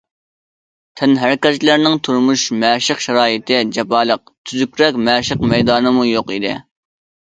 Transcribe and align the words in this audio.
تەنھەرىكەتچىلەرنىڭ 1.01 1.99
تۇرمۇش، 2.09 2.47
مەشىق 2.65 3.05
شارائىتى 3.09 3.63
جاپالىق، 3.79 4.27
تۈزۈكرەك 4.35 5.03
مەشىق 5.07 5.49
مەيدانىمۇ 5.57 6.13
يوق 6.15 6.39
ئىدى. 6.39 6.61